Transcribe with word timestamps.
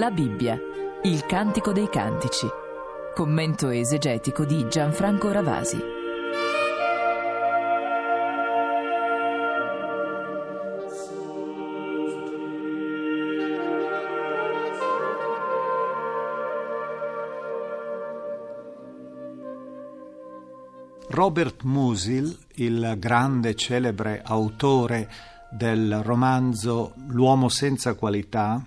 La 0.00 0.10
Bibbia, 0.10 0.58
il 1.02 1.26
Cantico 1.26 1.72
dei 1.72 1.90
Cantici. 1.90 2.46
Commento 3.14 3.68
esegetico 3.68 4.46
di 4.46 4.66
Gianfranco 4.66 5.30
Ravasi. 5.30 5.78
Robert 21.08 21.62
Musil, 21.64 22.38
il 22.54 22.94
grande 22.96 23.54
celebre 23.54 24.22
autore 24.24 25.10
del 25.50 26.00
romanzo 26.02 26.94
L'uomo 27.08 27.50
senza 27.50 27.92
qualità, 27.92 28.64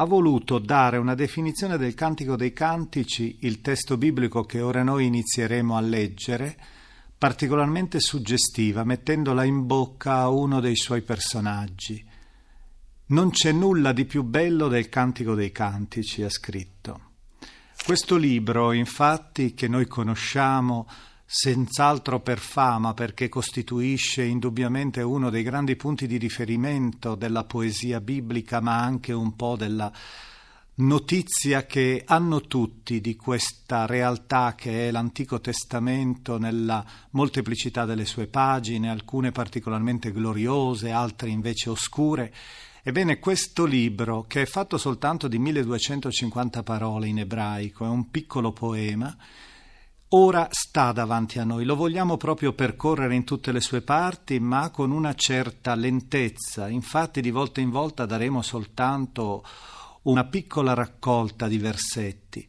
ha 0.00 0.04
voluto 0.04 0.60
dare 0.60 0.96
una 0.96 1.16
definizione 1.16 1.76
del 1.76 1.94
Cantico 1.94 2.36
dei 2.36 2.52
Cantici, 2.52 3.38
il 3.40 3.60
testo 3.60 3.96
biblico 3.96 4.44
che 4.44 4.60
ora 4.60 4.84
noi 4.84 5.06
inizieremo 5.06 5.76
a 5.76 5.80
leggere, 5.80 6.56
particolarmente 7.18 7.98
suggestiva, 7.98 8.84
mettendola 8.84 9.42
in 9.42 9.66
bocca 9.66 10.18
a 10.18 10.28
uno 10.28 10.60
dei 10.60 10.76
suoi 10.76 11.02
personaggi. 11.02 12.06
Non 13.06 13.30
c'è 13.30 13.50
nulla 13.50 13.92
di 13.92 14.04
più 14.04 14.22
bello 14.22 14.68
del 14.68 14.88
Cantico 14.88 15.34
dei 15.34 15.50
Cantici, 15.50 16.22
ha 16.22 16.30
scritto. 16.30 17.00
Questo 17.84 18.16
libro, 18.16 18.70
infatti, 18.70 19.52
che 19.52 19.66
noi 19.66 19.88
conosciamo 19.88 20.86
senz'altro 21.30 22.20
per 22.20 22.38
fama, 22.38 22.94
perché 22.94 23.28
costituisce 23.28 24.22
indubbiamente 24.22 25.02
uno 25.02 25.28
dei 25.28 25.42
grandi 25.42 25.76
punti 25.76 26.06
di 26.06 26.16
riferimento 26.16 27.16
della 27.16 27.44
poesia 27.44 28.00
biblica, 28.00 28.60
ma 28.62 28.80
anche 28.80 29.12
un 29.12 29.36
po' 29.36 29.54
della 29.54 29.92
notizia 30.76 31.66
che 31.66 32.02
hanno 32.06 32.40
tutti 32.40 33.02
di 33.02 33.14
questa 33.14 33.84
realtà 33.84 34.54
che 34.56 34.88
è 34.88 34.90
l'Antico 34.90 35.38
Testamento 35.38 36.38
nella 36.38 36.82
molteplicità 37.10 37.84
delle 37.84 38.06
sue 38.06 38.26
pagine, 38.26 38.88
alcune 38.88 39.30
particolarmente 39.30 40.12
gloriose, 40.12 40.90
altre 40.90 41.28
invece 41.28 41.68
oscure. 41.68 42.32
Ebbene, 42.82 43.18
questo 43.18 43.66
libro, 43.66 44.24
che 44.26 44.42
è 44.42 44.46
fatto 44.46 44.78
soltanto 44.78 45.28
di 45.28 45.38
1250 45.38 46.62
parole 46.62 47.06
in 47.06 47.18
ebraico, 47.18 47.84
è 47.84 47.88
un 47.88 48.08
piccolo 48.08 48.52
poema, 48.52 49.14
ora 50.10 50.48
sta 50.50 50.92
davanti 50.92 51.38
a 51.38 51.44
noi. 51.44 51.64
Lo 51.64 51.76
vogliamo 51.76 52.16
proprio 52.16 52.52
percorrere 52.52 53.14
in 53.14 53.24
tutte 53.24 53.52
le 53.52 53.60
sue 53.60 53.82
parti, 53.82 54.38
ma 54.38 54.70
con 54.70 54.90
una 54.90 55.14
certa 55.14 55.74
lentezza. 55.74 56.68
Infatti 56.68 57.20
di 57.20 57.30
volta 57.30 57.60
in 57.60 57.70
volta 57.70 58.06
daremo 58.06 58.42
soltanto 58.42 59.44
una 60.02 60.24
piccola 60.24 60.74
raccolta 60.74 61.48
di 61.48 61.58
versetti. 61.58 62.48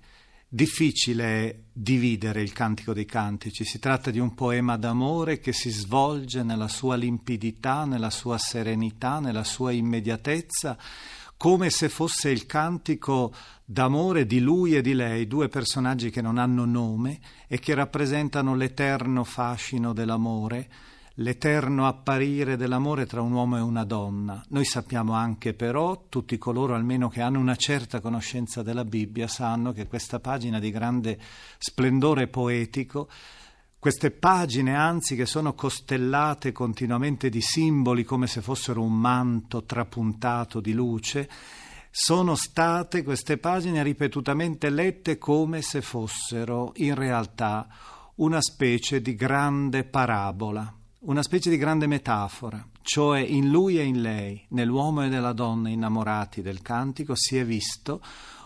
Difficile 0.51 1.65
dividere 1.71 2.41
il 2.41 2.53
Cantico 2.53 2.91
dei 2.91 3.05
Cantici, 3.05 3.63
si 3.63 3.77
tratta 3.77 4.09
di 4.09 4.17
un 4.17 4.33
poema 4.33 4.77
d'amore 4.77 5.39
che 5.39 5.53
si 5.53 5.69
svolge 5.69 6.41
nella 6.41 6.67
sua 6.67 6.95
limpidità, 6.95 7.85
nella 7.85 8.09
sua 8.09 8.39
serenità, 8.39 9.19
nella 9.19 9.43
sua 9.43 9.71
immediatezza, 9.71 10.75
come 11.39 11.69
se 11.69 11.87
fosse 11.87 12.29
il 12.31 12.45
cantico 12.45 13.33
d'amore 13.63 14.25
di 14.25 14.41
lui 14.41 14.75
e 14.75 14.81
di 14.81 14.93
lei, 14.93 15.25
due 15.25 15.47
personaggi 15.47 16.09
che 16.09 16.21
non 16.21 16.37
hanno 16.37 16.65
nome 16.65 17.21
e 17.47 17.59
che 17.59 17.73
rappresentano 17.73 18.55
l'eterno 18.55 19.23
fascino 19.23 19.93
dell'amore, 19.93 20.67
l'eterno 21.13 21.87
apparire 21.87 22.57
dell'amore 22.57 23.05
tra 23.05 23.21
un 23.21 23.31
uomo 23.31 23.55
e 23.55 23.61
una 23.61 23.85
donna. 23.85 24.43
Noi 24.49 24.65
sappiamo 24.65 25.13
anche 25.13 25.53
però, 25.53 26.07
tutti 26.09 26.37
coloro 26.37 26.75
almeno 26.75 27.07
che 27.07 27.21
hanno 27.21 27.39
una 27.39 27.55
certa 27.55 28.01
conoscenza 28.01 28.61
della 28.61 28.83
Bibbia, 28.83 29.29
sanno 29.29 29.71
che 29.71 29.87
questa 29.87 30.19
pagina 30.19 30.59
di 30.59 30.71
grande 30.71 31.17
splendore 31.57 32.27
poetico 32.27 33.07
queste 33.79 34.11
pagine, 34.11 34.75
anzi, 34.75 35.15
che 35.15 35.25
sono 35.25 35.53
costellate 35.53 36.51
continuamente 36.51 37.29
di 37.29 37.39
simboli 37.39 38.03
come 38.03 38.27
se 38.27 38.41
fossero 38.41 38.81
un 38.81 38.93
manto 38.93 39.63
trapuntato 39.63 40.59
di 40.59 40.73
luce, 40.73 41.29
sono 41.89 42.35
state 42.35 43.03
queste 43.03 43.37
pagine 43.37 43.81
ripetutamente 43.81 44.69
lette 44.69 45.17
come 45.17 45.61
se 45.61 45.81
fossero 45.81 46.73
in 46.75 46.93
realtà 46.93 47.67
una 48.15 48.41
specie 48.41 49.01
di 49.01 49.15
grande 49.15 49.85
parabola, 49.85 50.71
una 50.99 51.23
specie 51.23 51.49
di 51.49 51.55
grande 51.55 51.87
metafora, 51.87 52.61
cioè 52.81 53.21
in 53.21 53.49
lui 53.49 53.79
e 53.79 53.83
in 53.83 54.01
lei, 54.01 54.45
nell'uomo 54.49 55.03
e 55.03 55.07
nella 55.07 55.31
donna 55.31 55.69
innamorati 55.69 56.41
del 56.41 56.61
cantico, 56.61 57.15
si 57.15 57.37
è 57.37 57.45
visto 57.45 58.01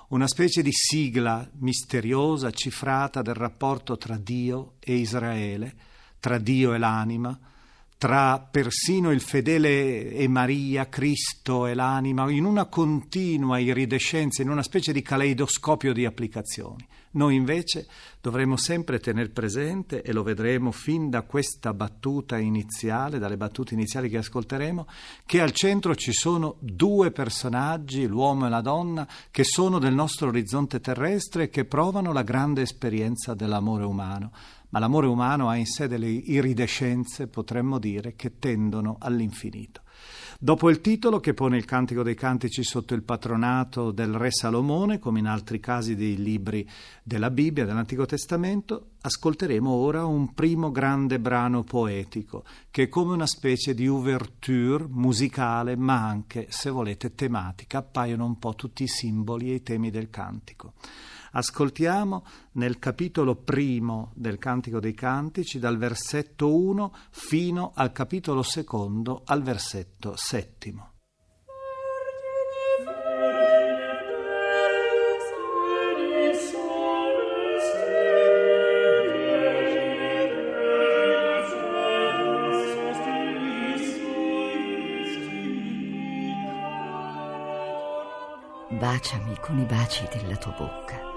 una 0.10 0.28
specie 0.28 0.62
di 0.62 0.72
sigla 0.72 1.50
misteriosa, 1.60 2.52
cifrata 2.52 3.22
del 3.22 3.34
rapporto 3.34 3.98
tra 3.98 4.18
Dio 4.18 4.74
e 4.80 4.96
Israele, 4.96 5.74
tra 6.20 6.38
Dio 6.38 6.74
e 6.74 6.78
l'anima, 6.78 7.38
tra 7.98 8.40
persino 8.40 9.12
il 9.12 9.22
fedele 9.22 10.12
e 10.12 10.28
Maria, 10.28 10.90
Cristo 10.90 11.68
e 11.68 11.74
l'anima, 11.74 12.30
in 12.30 12.44
una 12.44 12.66
continua 12.66 13.60
iridescenza, 13.60 14.42
in 14.42 14.50
una 14.50 14.62
specie 14.64 14.92
di 14.92 15.02
caleidoscopio 15.02 15.94
di 15.94 16.06
applicazioni. 16.06 16.86
Noi 17.14 17.36
invece 17.36 17.88
dovremo 18.22 18.56
sempre 18.56 19.00
tenere 19.00 19.30
presente, 19.30 20.02
e 20.02 20.14
lo 20.14 20.24
vedremo 20.24 20.72
fin 20.72 21.10
da 21.10 21.24
questa 21.24 21.74
battuta 21.74 22.38
iniziale, 22.38 23.20
dalle 23.20 23.38
battute 23.38 23.74
iniziali 23.74 24.10
che 24.10 24.18
ascolteremo, 24.18 24.88
che 25.26 25.42
al 25.42 25.52
centro 25.52 25.96
ci 25.96 26.12
sono 26.12 26.56
due 26.60 27.12
personaggi, 27.12 28.08
l'uomo 28.08 28.48
e 28.48 28.50
la 28.50 28.62
donna, 28.62 29.08
che 29.30 29.44
sono 29.44 29.80
del 29.80 29.94
nostro 29.94 30.30
orizzonte 30.30 30.80
terrestre 30.80 31.44
e 31.44 31.50
che 31.50 31.66
provano 31.66 32.14
la 32.14 32.24
grande 32.24 32.62
esperienza 32.62 33.34
dell'amore 33.34 33.84
umano 33.84 34.32
ma 34.74 34.80
l'amore 34.80 35.06
umano 35.06 35.50
ha 35.50 35.56
in 35.56 35.68
sé 35.68 35.88
delle 35.88 36.10
iridescenze, 36.10 37.28
potremmo 37.28 37.78
dire, 37.78 38.16
che 38.16 38.40
tendono 38.40 38.96
all'infinito. 39.00 39.84
Dopo 40.44 40.70
il 40.70 40.82
titolo 40.82 41.22
che 41.22 41.34
pone 41.34 41.56
il 41.56 41.64
Cantico 41.64 42.04
dei 42.04 42.16
Cantici 42.16 42.64
sotto 42.64 42.94
il 42.94 43.04
patronato 43.04 43.92
del 43.92 44.12
re 44.12 44.30
Salomone, 44.30 45.00
come 45.00 45.20
in 45.20 45.26
altri 45.26 45.62
casi 45.62 45.96
dei 45.96 46.18
libri 46.18 46.70
della 47.02 47.30
Bibbia, 47.30 47.64
dell'Antico 47.64 48.06
Testamento, 48.06 48.88
ascolteremo 49.00 49.70
ora 49.72 50.06
un 50.06 50.34
primo 50.34 50.70
grande 50.70 51.18
brano 51.18 51.64
poetico, 51.64 52.44
che 52.72 52.84
è 52.84 52.90
come 52.90 53.14
una 53.14 53.26
specie 53.26 53.74
di 53.74 53.88
ouverture 53.88 54.86
musicale, 54.90 55.78
ma 55.78 56.06
anche, 56.06 56.48
se 56.50 56.70
volete, 56.70 57.16
tematica. 57.16 57.78
Appaiono 57.78 58.26
un 58.26 58.38
po' 58.38 58.54
tutti 58.54 58.84
i 58.84 58.88
simboli 58.88 59.50
e 59.50 59.56
i 59.56 59.64
temi 59.64 59.92
del 59.92 60.10
cantico. 60.10 60.74
Ascoltiamo 61.36 62.24
nel 62.54 62.78
capitolo 62.78 63.36
primo 63.36 64.12
del 64.14 64.38
Cantico 64.38 64.80
dei 64.80 64.94
Cantici, 64.94 65.58
dal 65.58 65.78
versetto 65.78 66.56
1 66.56 66.94
fino 67.10 67.72
al 67.74 67.92
capitolo 67.92 68.44
secondo, 68.44 69.24
al 69.26 69.42
versetto 69.42 70.14
settimo. 70.16 70.92
Baciami 88.70 89.38
con 89.40 89.58
i 89.60 89.66
baci 89.66 90.08
della 90.12 90.36
tua 90.36 90.52
bocca 90.52 91.13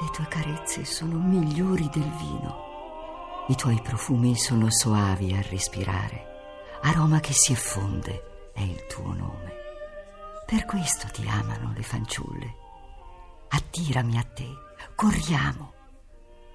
le 0.00 0.10
tue 0.10 0.26
carezze 0.26 0.84
sono 0.84 1.18
migliori 1.18 1.88
del 1.88 2.10
vino. 2.10 3.44
I 3.48 3.54
tuoi 3.54 3.80
profumi 3.80 4.36
sono 4.36 4.70
soavi 4.70 5.32
a 5.34 5.40
respirare. 5.42 6.32
Aroma 6.82 7.20
che 7.20 7.32
si 7.32 7.52
effonde 7.52 8.50
è 8.52 8.60
il 8.60 8.86
tuo 8.86 9.12
nome. 9.12 9.52
Per 10.46 10.64
questo 10.64 11.08
ti 11.08 11.26
amano 11.28 11.72
le 11.72 11.82
fanciulle. 11.82 12.54
Attirami 13.48 14.18
a 14.18 14.22
te, 14.24 14.48
corriamo. 14.94 15.72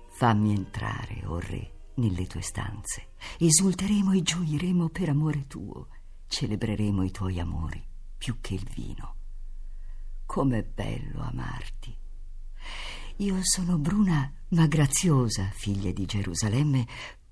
Fammi 0.09 0.53
entrare, 0.53 1.21
o 1.25 1.36
oh 1.36 1.39
re, 1.39 1.91
nelle 1.95 2.27
tue 2.27 2.41
stanze. 2.41 3.12
Esulteremo 3.38 4.12
e 4.12 4.21
gioiremo 4.21 4.89
per 4.89 5.09
amore 5.09 5.47
tuo. 5.47 5.88
Celebreremo 6.27 7.03
i 7.03 7.12
tuoi 7.12 7.39
amori 7.39 7.83
più 8.18 8.39
che 8.41 8.53
il 8.53 8.68
vino. 8.74 9.15
Com'è 10.25 10.63
bello 10.63 11.21
amarti 11.21 11.99
io 13.21 13.39
sono 13.42 13.77
bruna 13.77 14.31
ma 14.50 14.66
graziosa, 14.68 15.50
figlia 15.51 15.92
di 15.92 16.06
Gerusalemme, 16.06 16.88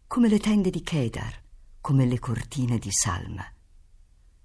come 0.06 0.28
le 0.28 0.38
tende 0.38 0.70
di 0.70 0.82
Kedar, 0.82 1.42
come 1.80 2.06
le 2.06 2.20
cortine 2.20 2.78
di 2.78 2.92
Salma. 2.92 3.46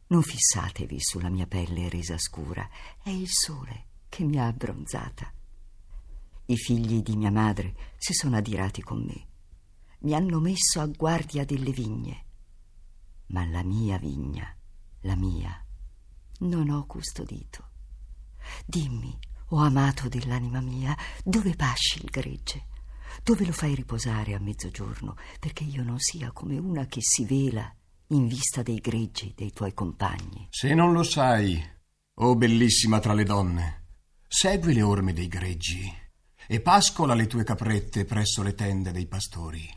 Non 0.06 0.22
fissatevi 0.22 1.00
sulla 1.00 1.28
mia 1.28 1.48
pelle 1.48 1.88
resa 1.88 2.16
scura, 2.16 2.68
è 3.02 3.10
il 3.10 3.28
sole 3.28 3.86
che 4.08 4.22
mi 4.22 4.38
ha 4.38 4.46
abbronzata. 4.46 5.32
I 6.46 6.56
figli 6.56 7.02
di 7.02 7.16
mia 7.16 7.32
madre 7.32 7.74
si 7.98 8.12
sono 8.12 8.36
adirati 8.36 8.80
con 8.80 9.02
me, 9.02 9.26
mi 10.02 10.14
hanno 10.14 10.38
messo 10.38 10.80
a 10.80 10.86
guardia 10.86 11.44
delle 11.44 11.72
vigne, 11.72 12.24
ma 13.26 13.44
la 13.46 13.64
mia 13.64 13.98
vigna, 13.98 14.56
la 15.00 15.16
mia, 15.16 15.64
non 16.38 16.70
ho 16.70 16.86
custodito. 16.86 17.70
Dimmi, 18.64 19.18
O 19.52 19.58
amato 19.58 20.08
dell'anima 20.08 20.62
mia, 20.62 20.96
dove 21.22 21.54
pasci 21.54 22.02
il 22.02 22.08
gregge? 22.10 22.68
Dove 23.22 23.44
lo 23.44 23.52
fai 23.52 23.74
riposare 23.74 24.32
a 24.32 24.40
mezzogiorno, 24.40 25.14
perché 25.38 25.64
io 25.64 25.82
non 25.82 25.98
sia 25.98 26.32
come 26.32 26.56
una 26.56 26.86
che 26.86 27.00
si 27.02 27.26
vela 27.26 27.70
in 28.08 28.26
vista 28.28 28.62
dei 28.62 28.78
greggi 28.78 29.34
dei 29.36 29.52
tuoi 29.52 29.74
compagni? 29.74 30.48
Se 30.48 30.72
non 30.72 30.92
lo 30.92 31.02
sai, 31.02 31.62
o 32.14 32.28
oh 32.28 32.34
bellissima 32.34 32.98
tra 32.98 33.12
le 33.12 33.24
donne, 33.24 33.84
segui 34.26 34.72
le 34.72 34.82
orme 34.82 35.12
dei 35.12 35.28
greggi 35.28 36.00
e 36.46 36.60
pascola 36.62 37.12
le 37.12 37.26
tue 37.26 37.44
caprette 37.44 38.06
presso 38.06 38.42
le 38.42 38.54
tende 38.54 38.90
dei 38.90 39.06
pastori. 39.06 39.68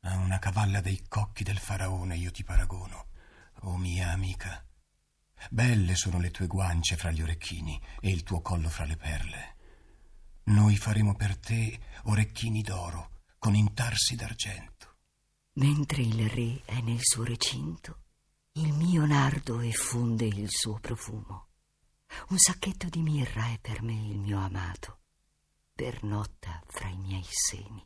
A 0.00 0.16
una 0.18 0.38
cavalla 0.38 0.82
dei 0.82 1.06
cocchi 1.08 1.42
del 1.42 1.58
faraone 1.58 2.16
io 2.16 2.30
ti 2.30 2.44
paragono, 2.44 3.06
o 3.62 3.70
oh 3.70 3.76
mia 3.78 4.10
amica. 4.10 4.65
Belle 5.50 5.94
sono 5.94 6.18
le 6.18 6.30
tue 6.30 6.46
guance 6.46 6.96
fra 6.96 7.10
gli 7.10 7.22
orecchini 7.22 7.80
e 8.00 8.10
il 8.10 8.22
tuo 8.22 8.40
collo 8.40 8.68
fra 8.68 8.84
le 8.84 8.96
perle. 8.96 9.56
Noi 10.44 10.76
faremo 10.76 11.14
per 11.14 11.36
te 11.36 11.78
orecchini 12.04 12.62
d'oro 12.62 13.22
con 13.38 13.54
intarsi 13.54 14.16
d'argento. 14.16 14.96
Mentre 15.54 16.02
il 16.02 16.28
re 16.28 16.62
è 16.64 16.80
nel 16.80 17.00
suo 17.00 17.24
recinto, 17.24 18.02
il 18.52 18.72
mio 18.72 19.04
nardo 19.06 19.60
effonde 19.60 20.24
il 20.24 20.48
suo 20.48 20.78
profumo. 20.78 21.48
Un 22.28 22.38
sacchetto 22.38 22.88
di 22.88 23.02
mirra 23.02 23.46
è 23.52 23.58
per 23.60 23.82
me 23.82 23.94
il 23.94 24.18
mio 24.18 24.38
amato, 24.38 25.00
pernotta 25.74 26.62
fra 26.66 26.88
i 26.88 26.96
miei 26.96 27.26
seni. 27.28 27.84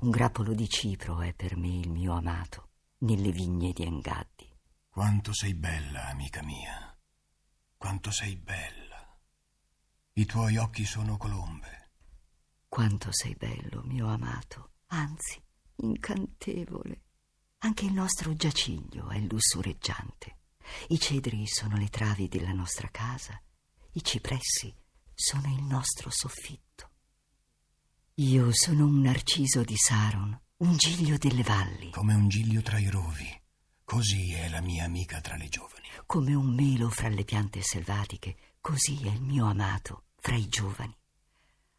Un 0.00 0.10
grappolo 0.10 0.54
di 0.54 0.68
cipro 0.68 1.20
è 1.20 1.32
per 1.34 1.56
me 1.56 1.78
il 1.78 1.90
mio 1.90 2.14
amato, 2.14 2.68
nelle 2.98 3.30
vigne 3.30 3.72
di 3.72 3.84
Engaddi. 3.84 4.55
Quanto 4.96 5.34
sei 5.34 5.52
bella, 5.52 6.08
amica 6.08 6.42
mia, 6.42 6.98
quanto 7.76 8.10
sei 8.10 8.34
bella. 8.34 9.20
I 10.14 10.24
tuoi 10.24 10.56
occhi 10.56 10.86
sono 10.86 11.18
colombe. 11.18 11.90
Quanto 12.66 13.12
sei 13.12 13.34
bello, 13.34 13.82
mio 13.82 14.06
amato, 14.06 14.76
anzi, 14.86 15.38
incantevole. 15.82 17.02
Anche 17.58 17.84
il 17.84 17.92
nostro 17.92 18.34
giaciglio 18.36 19.10
è 19.10 19.20
lussureggiante. 19.20 20.38
I 20.88 20.98
cedri 20.98 21.46
sono 21.46 21.76
le 21.76 21.88
travi 21.88 22.26
della 22.28 22.54
nostra 22.54 22.88
casa, 22.88 23.38
i 23.92 24.02
cipressi 24.02 24.74
sono 25.12 25.54
il 25.54 25.62
nostro 25.62 26.08
soffitto. 26.08 26.90
Io 28.14 28.48
sono 28.50 28.86
un 28.86 29.02
narciso 29.02 29.62
di 29.62 29.76
Saron, 29.76 30.40
un 30.56 30.76
giglio 30.78 31.18
delle 31.18 31.42
valli. 31.42 31.90
Come 31.90 32.14
un 32.14 32.28
giglio 32.28 32.62
tra 32.62 32.78
i 32.78 32.88
rovi, 32.88 33.44
così 33.86 34.32
è 34.32 34.48
la 34.48 34.60
mia 34.60 34.84
amica 34.84 35.20
tra 35.20 35.36
le 35.36 35.48
giovani. 35.48 35.86
Come 36.06 36.34
un 36.34 36.52
melo 36.52 36.90
fra 36.90 37.08
le 37.08 37.24
piante 37.24 37.62
selvatiche, 37.62 38.36
così 38.60 39.06
è 39.06 39.12
il 39.12 39.22
mio 39.22 39.46
amato 39.46 40.06
fra 40.16 40.34
i 40.34 40.48
giovani. 40.48 40.94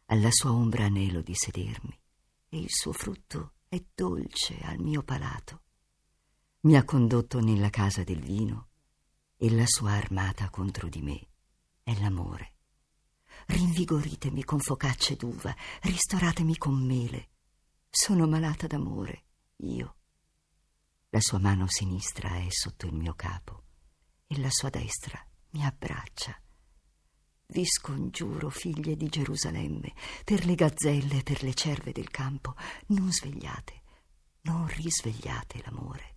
Alla 0.06 0.30
sua 0.30 0.52
ombra 0.52 0.86
anelo 0.86 1.20
di 1.20 1.34
sedermi 1.34 1.96
e 2.48 2.58
il 2.58 2.70
suo 2.70 2.92
frutto 2.92 3.52
è 3.68 3.80
dolce 3.94 4.58
al 4.62 4.78
mio 4.78 5.02
palato. 5.02 5.60
Mi 6.60 6.76
ha 6.76 6.84
condotto 6.84 7.40
nella 7.40 7.68
casa 7.68 8.02
del 8.02 8.20
vino 8.20 8.68
e 9.36 9.50
la 9.50 9.66
sua 9.66 9.92
armata 9.92 10.48
contro 10.48 10.88
di 10.88 11.02
me 11.02 11.28
è 11.82 11.94
l'amore. 12.00 12.54
Rinvigoritemi 13.48 14.44
con 14.44 14.60
focacce 14.60 15.14
d'uva, 15.14 15.54
ristoratemi 15.82 16.56
con 16.56 16.74
mele. 16.74 17.28
Sono 17.90 18.26
malata 18.26 18.66
d'amore, 18.66 19.24
io. 19.56 19.97
La 21.10 21.20
sua 21.20 21.38
mano 21.38 21.66
sinistra 21.68 22.36
è 22.36 22.46
sotto 22.50 22.86
il 22.86 22.94
mio 22.94 23.14
capo 23.14 23.62
e 24.26 24.38
la 24.38 24.50
sua 24.50 24.68
destra 24.70 25.24
mi 25.50 25.64
abbraccia 25.64 26.38
vi 27.50 27.64
scongiuro, 27.64 28.50
figlie 28.50 28.94
di 28.94 29.08
Gerusalemme, 29.08 29.94
per 30.24 30.44
le 30.44 30.54
gazzelle 30.54 31.18
e 31.18 31.22
per 31.22 31.42
le 31.42 31.54
cerve 31.54 31.92
del 31.92 32.10
campo, 32.10 32.54
non 32.88 33.10
svegliate, 33.10 33.82
non 34.42 34.66
risvegliate 34.66 35.62
l'amore, 35.64 36.16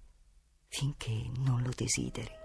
finché 0.67 1.31
non 1.37 1.61
lo 1.61 1.71
desideri. 1.73 2.40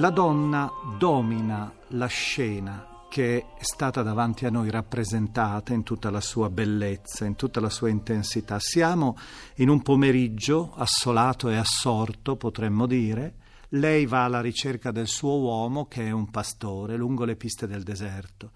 La 0.00 0.08
donna 0.08 0.72
domina 0.96 1.70
la 1.88 2.06
scena 2.06 3.04
che 3.10 3.40
è 3.58 3.62
stata 3.62 4.02
davanti 4.02 4.46
a 4.46 4.50
noi 4.50 4.70
rappresentata 4.70 5.74
in 5.74 5.82
tutta 5.82 6.08
la 6.08 6.22
sua 6.22 6.48
bellezza, 6.48 7.26
in 7.26 7.36
tutta 7.36 7.60
la 7.60 7.68
sua 7.68 7.90
intensità. 7.90 8.58
Siamo 8.60 9.18
in 9.56 9.68
un 9.68 9.82
pomeriggio 9.82 10.72
assolato 10.74 11.50
e 11.50 11.56
assorto, 11.56 12.36
potremmo 12.36 12.86
dire. 12.86 13.34
Lei 13.72 14.06
va 14.06 14.24
alla 14.24 14.40
ricerca 14.40 14.90
del 14.90 15.06
suo 15.06 15.38
uomo, 15.38 15.84
che 15.84 16.06
è 16.06 16.10
un 16.12 16.30
pastore, 16.30 16.96
lungo 16.96 17.26
le 17.26 17.36
piste 17.36 17.66
del 17.66 17.82
deserto. 17.82 18.52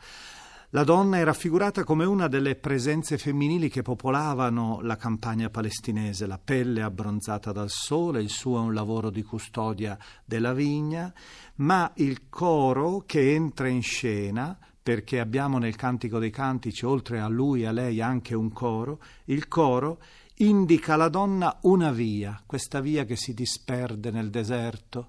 La 0.74 0.82
donna 0.82 1.18
è 1.18 1.22
raffigurata 1.22 1.84
come 1.84 2.04
una 2.04 2.26
delle 2.26 2.56
presenze 2.56 3.16
femminili 3.16 3.68
che 3.68 3.82
popolavano 3.82 4.80
la 4.80 4.96
campagna 4.96 5.48
palestinese, 5.48 6.26
la 6.26 6.40
pelle 6.42 6.82
abbronzata 6.82 7.52
dal 7.52 7.70
sole, 7.70 8.20
il 8.20 8.28
suo 8.28 8.58
è 8.58 8.62
un 8.62 8.74
lavoro 8.74 9.10
di 9.10 9.22
custodia 9.22 9.96
della 10.24 10.52
vigna, 10.52 11.14
ma 11.58 11.92
il 11.98 12.28
coro 12.28 13.04
che 13.06 13.34
entra 13.34 13.68
in 13.68 13.82
scena, 13.82 14.58
perché 14.82 15.20
abbiamo 15.20 15.58
nel 15.58 15.76
Cantico 15.76 16.18
dei 16.18 16.30
Cantici, 16.30 16.84
oltre 16.84 17.20
a 17.20 17.28
lui 17.28 17.62
e 17.62 17.66
a 17.66 17.70
lei, 17.70 18.00
anche 18.00 18.34
un 18.34 18.50
coro, 18.50 18.98
il 19.26 19.46
coro 19.46 20.00
indica 20.38 20.94
alla 20.94 21.08
donna 21.08 21.56
una 21.60 21.92
via, 21.92 22.42
questa 22.44 22.80
via 22.80 23.04
che 23.04 23.14
si 23.14 23.32
disperde 23.32 24.10
nel 24.10 24.28
deserto, 24.28 25.06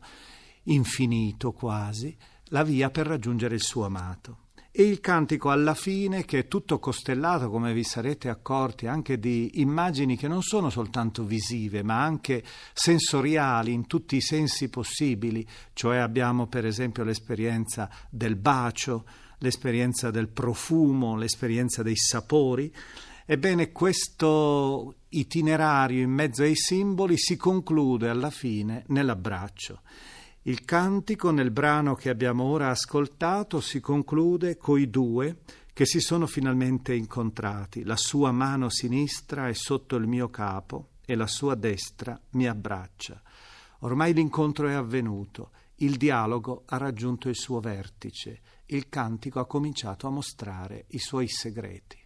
infinito 0.66 1.54
quasi, 1.54 2.16
la 2.50 2.62
via 2.62 2.92
per 2.92 3.08
raggiungere 3.08 3.56
il 3.56 3.64
suo 3.64 3.86
amato 3.86 4.44
e 4.78 4.84
il 4.84 5.00
cantico 5.00 5.52
alla 5.52 5.74
fine 5.74 6.26
che 6.26 6.40
è 6.40 6.48
tutto 6.50 6.80
costellato, 6.80 7.50
come 7.50 7.72
vi 7.72 7.86
sarete 7.86 8.28
accorti, 8.28 8.88
anche 8.88 9.18
di 9.18 9.62
immagini 9.62 10.18
che 10.18 10.28
non 10.28 10.42
sono 10.42 10.70
soltanto 10.70 11.24
visive, 11.24 11.82
ma 11.82 12.04
anche 12.04 12.44
sensoriali 12.74 13.72
in 13.72 13.88
tutti 13.88 14.18
i 14.18 14.22
sensi 14.22 14.68
possibili, 14.68 15.48
cioè 15.72 16.00
abbiamo 16.00 16.48
per 16.48 16.66
esempio 16.66 17.06
l'esperienza 17.06 17.90
del 18.10 18.36
bacio, 18.36 19.06
l'esperienza 19.38 20.12
del 20.12 20.28
profumo, 20.28 21.16
l'esperienza 21.16 21.82
dei 21.82 21.96
sapori. 21.96 22.70
Ebbene, 23.26 23.72
questo 23.72 24.96
itinerario 25.08 26.04
in 26.04 26.12
mezzo 26.12 26.44
ai 26.44 26.56
simboli 26.58 27.18
si 27.18 27.38
conclude 27.38 28.10
alla 28.10 28.30
fine 28.30 28.84
nell'abbraccio. 28.88 29.80
Il 30.48 30.64
cantico 30.64 31.32
nel 31.32 31.50
brano 31.50 31.96
che 31.96 32.10
abbiamo 32.10 32.44
ora 32.44 32.70
ascoltato 32.70 33.60
si 33.62 33.80
conclude 33.80 34.58
coi 34.58 34.92
due 34.92 35.38
che 35.74 35.88
si 35.88 36.00
sono 36.00 36.28
finalmente 36.28 36.94
incontrati. 36.94 37.84
La 37.84 37.96
sua 37.96 38.32
mano 38.32 38.70
sinistra 38.70 39.48
è 39.48 39.54
sotto 39.54 39.96
il 39.96 40.06
mio 40.06 40.30
capo 40.30 40.90
e 41.04 41.16
la 41.16 41.26
sua 41.26 41.56
destra 41.56 42.20
mi 42.34 42.48
abbraccia. 42.48 43.20
Ormai 43.80 44.14
l'incontro 44.14 44.68
è 44.68 44.74
avvenuto, 44.74 45.50
il 45.78 45.98
dialogo 45.98 46.62
ha 46.68 46.78
raggiunto 46.78 47.28
il 47.28 47.36
suo 47.36 47.60
vertice, 47.60 48.42
il 48.68 48.88
cantico 48.88 49.40
ha 49.40 49.48
cominciato 49.48 50.06
a 50.06 50.12
mostrare 50.12 50.86
i 50.90 51.00
suoi 51.00 51.28
segreti. 51.28 52.05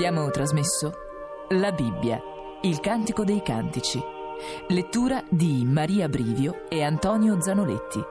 Abbiamo 0.00 0.30
trasmesso 0.30 0.94
La 1.50 1.72
Bibbia, 1.72 2.18
il 2.62 2.80
Cantico 2.80 3.22
dei 3.22 3.42
Cantici. 3.42 4.02
Lettura 4.68 5.22
di 5.28 5.62
Maria 5.66 6.08
Brivio 6.08 6.62
e 6.70 6.82
Antonio 6.82 7.38
Zanoletti. 7.42 8.02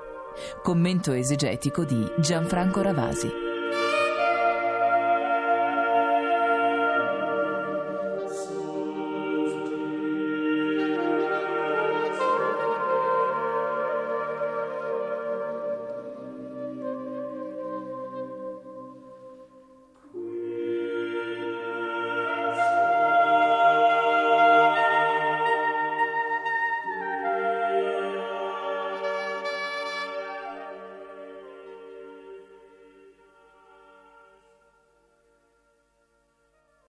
Commento 0.61 1.13
esegetico 1.13 1.85
di 1.85 2.05
Gianfranco 2.19 2.83
Ravasi. 2.83 3.48